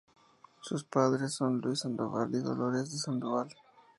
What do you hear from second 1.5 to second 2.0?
Luis